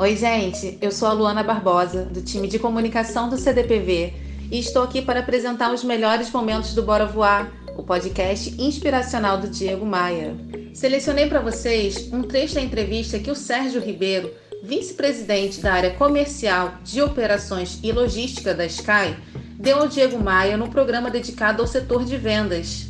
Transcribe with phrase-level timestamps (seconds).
[0.00, 4.14] Oi, gente, eu sou a Luana Barbosa, do time de comunicação do CDPV,
[4.50, 9.48] e estou aqui para apresentar os melhores momentos do Bora Voar, o podcast inspiracional do
[9.48, 10.36] Diego Maia.
[10.72, 14.32] Selecionei para vocês um trecho da entrevista que o Sérgio Ribeiro,
[14.62, 19.16] vice-presidente da área comercial de operações e logística da Sky,
[19.58, 22.88] deu ao Diego Maia no programa dedicado ao setor de vendas.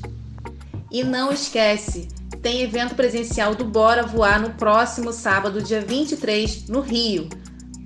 [0.93, 2.09] E não esquece,
[2.43, 7.29] tem evento presencial do Bora Voar no próximo sábado, dia 23, no Rio.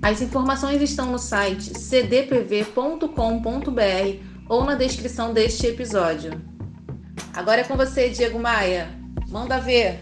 [0.01, 3.07] As informações estão no site cdpv.com.br
[4.49, 6.41] ou na descrição deste episódio.
[7.33, 8.89] Agora é com você, Diego Maia.
[9.29, 10.01] Manda ver!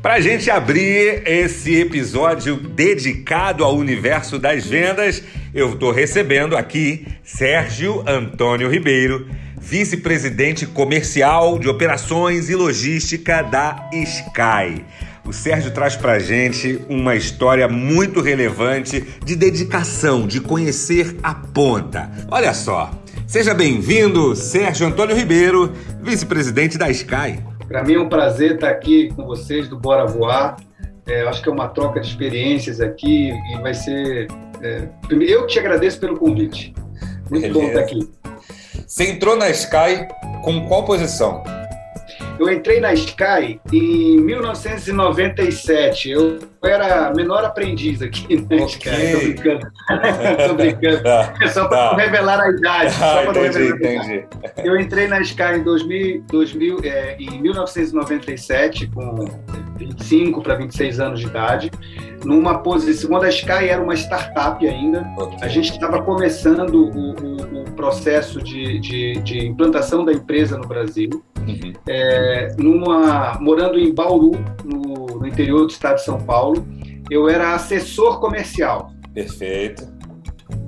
[0.00, 5.22] Para gente abrir esse episódio dedicado ao universo das vendas,
[5.54, 9.26] eu estou recebendo aqui Sérgio Antônio Ribeiro,
[9.60, 14.84] vice-presidente comercial de operações e logística da Sky.
[15.24, 22.10] O Sérgio traz para gente uma história muito relevante de dedicação, de conhecer a ponta.
[22.30, 22.90] Olha só,
[23.26, 25.72] seja bem-vindo, Sérgio Antônio Ribeiro,
[26.02, 27.38] vice-presidente da Sky.
[27.66, 30.56] Para mim é um prazer estar aqui com vocês do Bora Voar.
[31.08, 34.28] É, acho que é uma troca de experiências aqui e vai ser.
[34.62, 36.74] É, eu te agradeço pelo convite.
[37.30, 37.54] Muito Beleza.
[37.54, 38.10] bom estar aqui.
[38.86, 40.06] Você entrou na Sky
[40.42, 41.42] com qual posição?
[42.38, 46.10] Eu entrei na Sky em 1997.
[46.10, 48.66] Eu era menor aprendiz aqui na okay.
[48.66, 48.90] Sky.
[49.12, 49.72] Tô brincando.
[50.48, 51.02] Tô brincando.
[51.02, 51.34] Tá.
[51.52, 51.96] só para tá.
[51.96, 52.94] revelar a idade.
[53.00, 54.24] Ah, entendi, entendi.
[54.64, 59.28] Eu entrei na Sky em, 2000, 2000, é, em 1997, com
[59.76, 61.70] 25 para 26 anos de idade
[62.24, 63.10] numa posição.
[63.10, 65.38] Quando a Sky era uma startup ainda, okay.
[65.42, 70.66] a gente estava começando o, o, o processo de, de, de, implantação da empresa no
[70.66, 71.72] Brasil, uhum.
[71.86, 72.27] é,
[72.58, 74.32] numa, morando em Bauru,
[74.64, 76.66] no, no interior do estado de São Paulo.
[77.10, 78.92] Eu era assessor comercial.
[79.14, 79.86] Perfeito.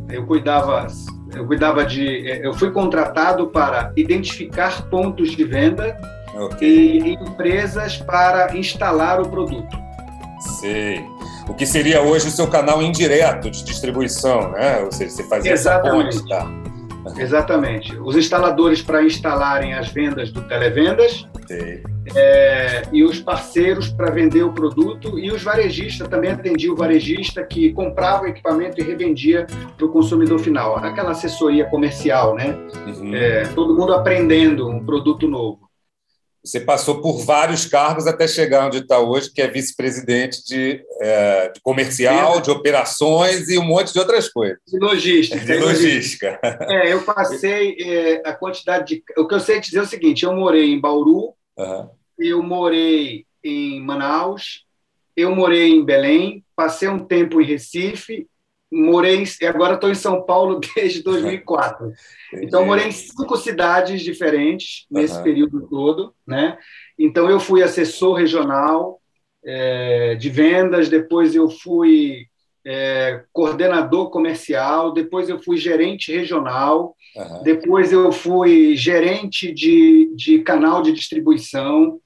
[0.09, 0.87] Eu cuidava
[1.34, 2.26] eu cuidava de.
[2.43, 5.97] Eu fui contratado para identificar pontos de venda
[6.34, 6.99] okay.
[6.99, 9.78] e empresas para instalar o produto.
[10.59, 11.04] Sei
[11.50, 14.81] o que seria hoje o seu canal indireto de distribuição, né?
[14.82, 16.09] Ou seja, você fazia Exatamente.
[16.09, 17.20] essa ponte, tá?
[17.20, 17.99] Exatamente.
[17.99, 21.26] Os instaladores para instalarem as vendas do Televendas
[22.15, 27.44] é, e os parceiros para vender o produto e os varejistas, também atendia o varejista
[27.44, 29.47] que comprava o equipamento e revendia
[29.77, 30.77] para o consumidor final.
[30.77, 32.56] Aquela assessoria comercial, né?
[32.87, 33.15] Uhum.
[33.15, 35.71] É, todo mundo aprendendo um produto novo.
[36.43, 41.50] Você passou por vários cargos até chegar onde está hoje, que é vice-presidente de, é,
[41.50, 44.59] de, comercial, de operações e um monte de outras coisas.
[44.67, 45.44] De logística.
[45.44, 46.41] De logística.
[46.43, 49.05] É, eu passei é, a quantidade de.
[49.19, 51.91] O que eu sei dizer é o seguinte: eu morei em Bauru, uhum.
[52.19, 54.65] eu morei em Manaus,
[55.16, 58.28] eu morei em Belém, passei um tempo em Recife
[58.71, 61.93] morei e agora estou em São Paulo desde 2004.
[62.34, 65.22] então morei em cinco cidades diferentes nesse uhum.
[65.22, 66.56] período todo, né?
[66.99, 69.00] Então eu fui assessor regional
[69.44, 72.26] é, de vendas, depois eu fui
[72.66, 77.43] é, coordenador comercial, depois eu fui gerente regional, uhum.
[77.43, 82.00] depois eu fui gerente de, de canal de distribuição,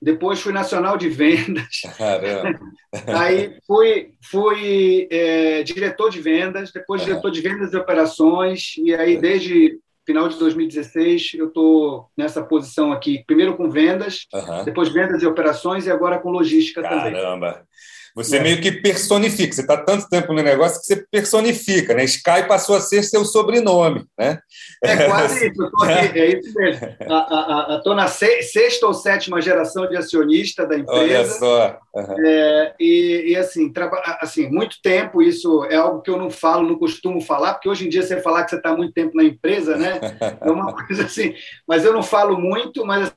[0.00, 1.82] depois fui nacional de vendas.
[3.08, 7.08] Aí fui, fui é, diretor de vendas, depois uhum.
[7.08, 12.92] diretor de vendas e operações, e aí desde final de 2016 eu estou nessa posição
[12.92, 14.64] aqui, primeiro com vendas, uhum.
[14.64, 17.02] depois vendas e operações e agora com logística Caramba.
[17.02, 17.20] também.
[17.20, 17.66] Caramba!
[18.16, 18.42] Você é.
[18.42, 22.02] meio que personifica, você está tanto tempo no negócio que você personifica, né?
[22.04, 24.40] Sky passou a ser seu sobrenome, né?
[24.82, 26.86] É quase isso, aqui, é isso mesmo.
[27.76, 31.02] Estou na sexta ou sétima geração de acionista da empresa.
[31.02, 31.78] Olha só.
[31.94, 32.26] Uhum.
[32.26, 33.70] É, e, e, assim,
[34.20, 37.86] assim, muito tempo, isso é algo que eu não falo, não costumo falar, porque hoje
[37.86, 40.00] em dia você falar que você está muito tempo na empresa, né?
[40.40, 41.34] É uma coisa assim,
[41.66, 43.12] mas eu não falo muito, mas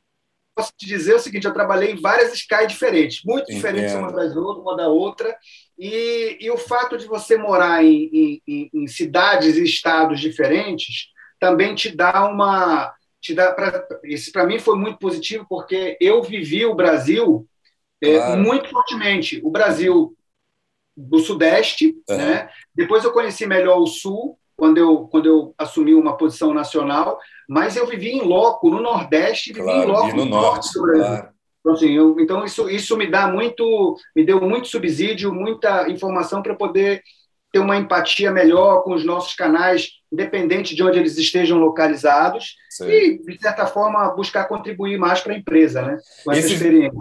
[0.59, 3.55] posso te dizer o seguinte: eu trabalhei em várias Sky diferentes, muito Entendo.
[3.55, 5.35] diferentes uma das outras, uma da outra.
[5.77, 11.07] E, e o fato de você morar em, em, em cidades e estados diferentes
[11.39, 12.93] também te dá uma.
[13.21, 17.47] Te dá pra, isso para mim foi muito positivo, porque eu vivi o Brasil
[18.01, 18.33] é, claro.
[18.33, 19.41] é, muito fortemente.
[19.43, 20.15] O Brasil
[20.95, 22.17] do Sudeste, uhum.
[22.17, 22.49] né?
[22.75, 27.17] depois eu conheci melhor o Sul, quando eu, quando eu assumi uma posição nacional,
[27.49, 30.81] mas eu vivi em loco no Nordeste, vivi claro, em loco no, no Norte do
[30.83, 31.03] Brasil.
[31.03, 31.29] Claro.
[31.59, 36.43] Então, assim, eu, então isso, isso me dá muito, me deu muito subsídio, muita informação
[36.43, 37.01] para poder
[37.51, 42.87] ter uma empatia melhor com os nossos canais, independente de onde eles estejam localizados, Sim.
[42.87, 45.97] e, de certa forma, buscar contribuir mais para a empresa, né?
[46.23, 46.99] Com essa esse, experiência.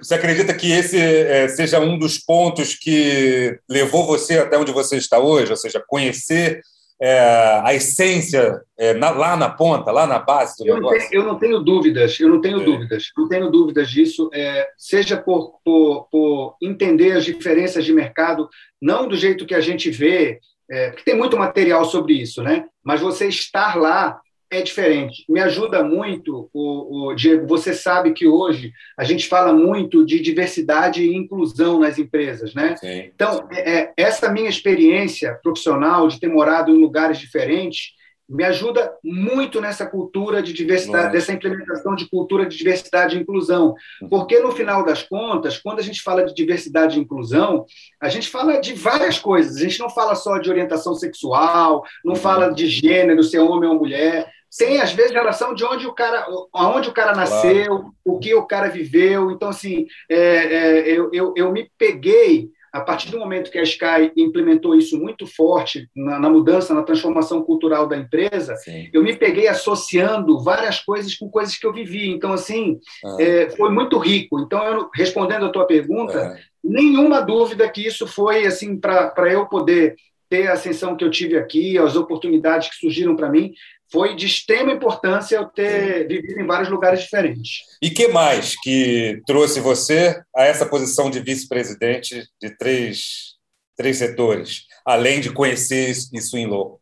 [0.00, 4.96] Você acredita que esse é, seja um dos pontos que levou você até onde você
[4.96, 5.50] está hoje?
[5.50, 6.62] Ou seja, conhecer
[7.02, 11.00] é, a essência é, na, lá na ponta, lá na base do eu negócio?
[11.00, 12.64] Não tenho, eu não tenho dúvidas, eu não tenho é.
[12.64, 18.48] dúvidas, não tenho dúvidas disso, é, seja por, por, por, entender as diferenças de mercado,
[18.80, 20.38] não do jeito que a gente vê,
[20.70, 22.66] é, porque tem muito material sobre isso, né?
[22.84, 24.20] mas você estar lá
[24.52, 25.24] é diferente.
[25.28, 27.46] Me ajuda muito, o, o, Diego.
[27.46, 32.76] Você sabe que hoje a gente fala muito de diversidade e inclusão nas empresas, né?
[32.76, 33.10] Sim.
[33.14, 37.94] Então, é, é, essa minha experiência profissional de ter morado em lugares diferentes
[38.28, 41.16] me ajuda muito nessa cultura de diversidade, Nossa.
[41.16, 43.74] dessa implementação de cultura de diversidade e inclusão.
[44.00, 44.08] Uhum.
[44.08, 47.66] Porque, no final das contas, quando a gente fala de diversidade e inclusão,
[48.00, 49.56] a gente fala de várias coisas.
[49.56, 52.20] A gente não fala só de orientação sexual, não uhum.
[52.20, 56.26] fala de gênero, ser homem ou mulher tem às vezes relação de onde o cara,
[56.52, 57.94] aonde o cara nasceu, claro.
[58.04, 59.30] o que o cara viveu.
[59.30, 63.62] Então, assim, é, é, eu, eu, eu, me peguei a partir do momento que a
[63.62, 68.88] Sky implementou isso muito forte na, na mudança, na transformação cultural da empresa, Sim.
[68.94, 72.08] eu me peguei associando várias coisas com coisas que eu vivi.
[72.08, 73.16] Então, assim, ah.
[73.20, 74.40] é, foi muito rico.
[74.40, 76.40] Então, eu, respondendo a tua pergunta, é.
[76.64, 79.94] nenhuma dúvida que isso foi assim para eu poder
[80.32, 83.52] ter a ascensão que eu tive aqui, as oportunidades que surgiram para mim,
[83.90, 87.58] foi de extrema importância eu ter vivido em vários lugares diferentes.
[87.82, 93.34] E que mais que trouxe você a essa posição de vice-presidente de três,
[93.76, 96.80] três setores, além de conhecer isso em loco?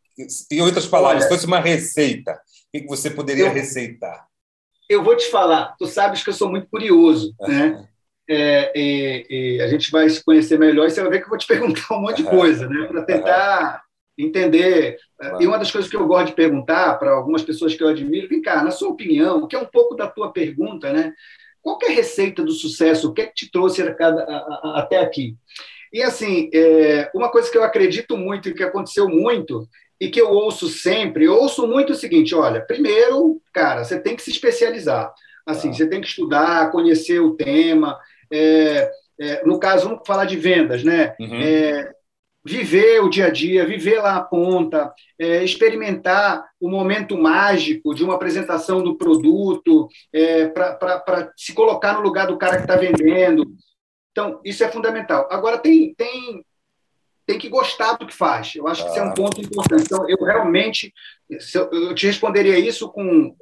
[0.49, 2.41] Em outras palavras, Olha, se fosse uma receita,
[2.73, 4.29] o que você poderia eu, receitar?
[4.88, 7.85] Eu vou te falar, tu sabes que eu sou muito curioso, né?
[8.32, 11.31] É, e, e a gente vai se conhecer melhor e você vai ver que eu
[11.31, 12.87] vou te perguntar um monte de coisa, né?
[12.87, 13.82] Para tentar
[14.17, 14.99] entender.
[15.41, 18.29] E uma das coisas que eu gosto de perguntar para algumas pessoas que eu admiro,
[18.29, 21.12] vem cá, na sua opinião, que é um pouco da tua pergunta, né?
[21.61, 23.09] Qual é a receita do sucesso?
[23.09, 25.35] O que é que te trouxe a, a, a, até aqui?
[25.93, 29.69] E assim, é, uma coisa que eu acredito muito e que aconteceu muito
[30.00, 34.15] e que eu ouço sempre, eu ouço muito o seguinte: olha, primeiro, cara, você tem
[34.15, 35.12] que se especializar.
[35.44, 35.73] Assim, ah.
[35.73, 37.99] você tem que estudar, conhecer o tema.
[38.32, 41.15] É, é, no caso, vamos falar de vendas, né?
[41.21, 41.41] Uhum.
[41.43, 41.93] É,
[42.44, 48.03] viver o dia a dia, viver lá a ponta, é, experimentar o momento mágico de
[48.03, 53.44] uma apresentação do produto, é, para se colocar no lugar do cara que está vendendo.
[54.11, 55.29] Então, isso é fundamental.
[55.31, 56.44] Agora, tem, tem,
[57.26, 58.55] tem que gostar do que faz.
[58.56, 59.85] Eu acho que isso é um ponto importante.
[59.85, 60.93] Então, eu realmente
[61.55, 63.35] eu te responderia isso com,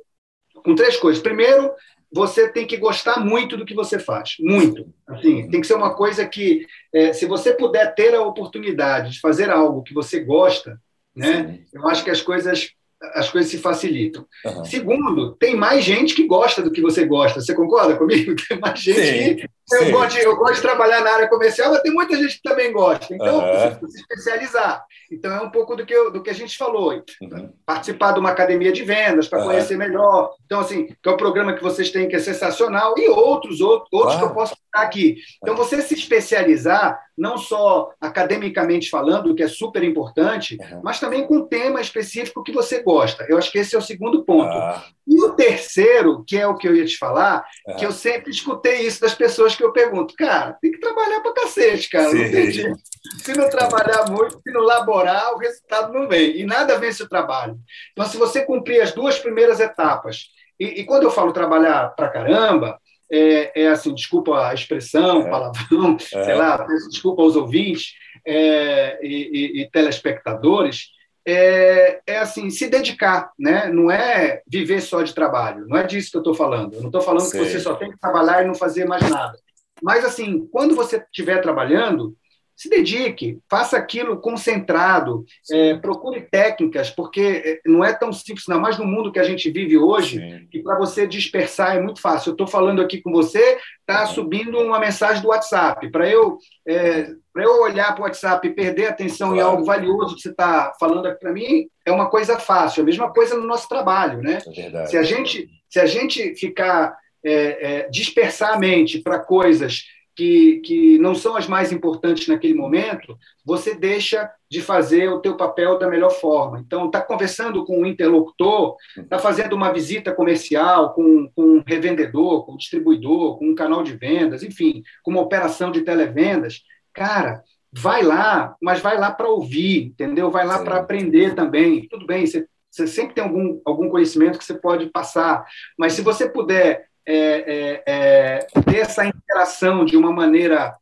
[0.54, 1.22] com três coisas.
[1.22, 1.72] Primeiro,
[2.12, 4.86] você tem que gostar muito do que você faz, muito.
[5.06, 9.20] Assim, tem que ser uma coisa que, é, se você puder ter a oportunidade de
[9.20, 10.80] fazer algo que você gosta,
[11.14, 12.70] né, eu acho que as coisas
[13.14, 14.26] as coisas se facilitam.
[14.44, 14.64] Uhum.
[14.64, 17.40] Segundo, tem mais gente que gosta do que você gosta.
[17.40, 18.34] Você concorda comigo?
[18.48, 19.48] Tem mais gente sim, que.
[19.72, 22.42] Eu, Gosto de, eu gosto de trabalhar na área comercial, mas tem muita gente que
[22.42, 23.14] também gosta.
[23.14, 23.88] Então, uhum.
[23.88, 24.84] se especializar.
[25.10, 26.92] Então, é um pouco do que, eu, do que a gente falou.
[27.20, 27.52] Uhum.
[27.66, 30.34] Participar de uma academia de vendas para conhecer melhor.
[30.46, 32.94] Então, assim, que é um programa que vocês têm que é sensacional.
[32.96, 35.16] E outros, outros, outros que eu posso citar aqui.
[35.42, 40.80] Então, você se especializar não só academicamente falando, que é super importante, uhum.
[40.84, 43.26] mas também com um tema específico que você gosta.
[43.28, 44.52] Eu acho que esse é o segundo ponto.
[44.52, 44.84] Ah.
[45.06, 47.76] E o terceiro, que é o que eu ia te falar, uhum.
[47.76, 51.34] que eu sempre escutei isso das pessoas que eu pergunto, cara, tem que trabalhar para
[51.34, 52.22] cacete, cara, Sim.
[52.22, 52.78] não tem jeito.
[53.18, 56.38] Se não trabalhar muito, se não laborar, o resultado não vem.
[56.38, 57.58] E nada vence o trabalho.
[57.92, 62.08] Então, se você cumprir as duas primeiras etapas, e, e quando eu falo trabalhar para
[62.08, 62.78] caramba,
[63.10, 65.30] é, é, assim, desculpa a expressão, é.
[65.30, 66.24] palavrão, é.
[66.24, 67.94] sei lá, desculpa aos ouvintes
[68.26, 70.90] é, e, e, e, telespectadores,
[71.26, 73.68] é, é, assim, se dedicar, né?
[73.68, 76.74] não é viver só de trabalho, não é disso que eu estou falando.
[76.74, 77.40] Eu não estou falando Sei.
[77.40, 79.38] que você só tem que trabalhar e não fazer mais nada.
[79.82, 82.16] Mas, assim, quando você estiver trabalhando,
[82.58, 88.60] se dedique, faça aquilo concentrado, é, procure técnicas, porque é, não é tão simples, não
[88.60, 90.48] mais no mundo que a gente vive hoje, Sim.
[90.50, 92.30] que para você dispersar é muito fácil.
[92.30, 95.88] Eu estou falando aqui com você, está subindo uma mensagem do WhatsApp.
[95.92, 99.40] Para eu, é, eu olhar para o WhatsApp e perder atenção claro.
[99.40, 102.82] em algo valioso que você está falando aqui para mim, é uma coisa fácil.
[102.82, 104.20] A mesma coisa no nosso trabalho.
[104.20, 104.38] Né?
[104.72, 109.84] É se, a gente, se a gente ficar é, é, dispersar a mente para coisas
[110.18, 115.36] que, que não são as mais importantes naquele momento, você deixa de fazer o teu
[115.36, 116.58] papel da melhor forma.
[116.58, 122.44] Então, está conversando com um interlocutor, está fazendo uma visita comercial com, com um revendedor,
[122.44, 126.62] com um distribuidor, com um canal de vendas, enfim, com uma operação de televendas.
[126.92, 130.32] Cara, vai lá, mas vai lá para ouvir, entendeu?
[130.32, 131.86] Vai lá para aprender também.
[131.88, 135.46] Tudo bem, você, você, sempre tem algum, algum conhecimento que você pode passar,
[135.78, 140.76] mas se você puder é, é, é, ter essa interação de uma maneira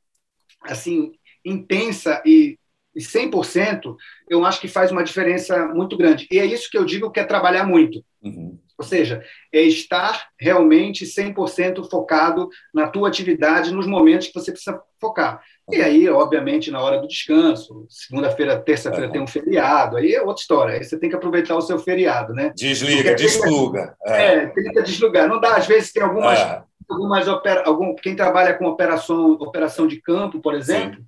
[0.63, 1.13] assim
[1.45, 2.59] intensa e,
[2.93, 3.95] e 100%,
[4.29, 6.27] eu acho que faz uma diferença muito grande.
[6.29, 8.05] E é isso que eu digo que é trabalhar muito.
[8.21, 8.59] Uhum.
[8.79, 14.81] Ou seja, é estar realmente 100% focado na tua atividade nos momentos que você precisa
[15.01, 15.43] focar.
[15.71, 20.41] E aí, obviamente, na hora do descanso, segunda-feira, terça-feira tem um feriado, aí é outra
[20.41, 20.75] história.
[20.75, 22.53] Aí você tem que aproveitar o seu feriado, né?
[22.55, 23.97] Desliga, desluga.
[24.07, 24.35] É.
[24.35, 25.29] é, tenta deslugar.
[25.29, 26.63] Não dá, às vezes tem algumas, é.
[26.89, 31.03] algumas opera, algum, quem trabalha com operação, operação de campo, por exemplo,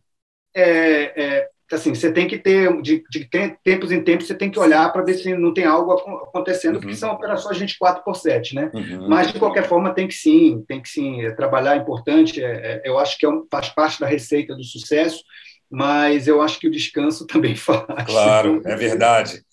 [0.57, 3.29] é, é, assim, você tem que ter, de, de
[3.63, 6.81] tempos em tempos, você tem que olhar para ver se não tem algo acontecendo, uhum.
[6.81, 8.71] porque são operações 24 por 7, né?
[8.73, 9.09] Uhum.
[9.09, 12.51] Mas, de qualquer forma, tem que sim, tem que sim, é, trabalhar é importante, é,
[12.51, 15.23] é, eu acho que é um, faz parte da receita do sucesso,
[15.71, 17.85] mas eu acho que o descanso também faz.
[18.07, 19.43] Claro, é verdade.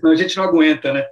[0.00, 1.06] Senão a gente não aguenta, né?